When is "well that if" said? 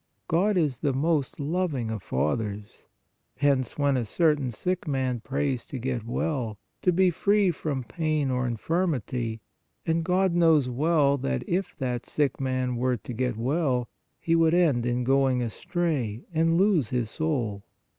10.67-11.77